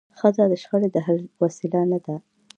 [0.19, 2.15] ښځه د شخړي د حل وسیله نه ده.